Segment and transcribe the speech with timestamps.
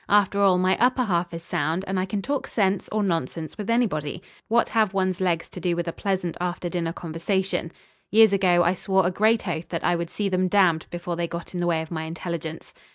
[0.09, 3.69] After all, my upper half is sound, and I can talk sense or nonsense with
[3.69, 4.23] anybody.
[4.47, 7.71] What have one's legs to do with a pleasant after dinner conversation?
[8.09, 11.27] Years ago I swore a great oath that I would see them damned before they
[11.27, 12.73] got in the way of my intelligence.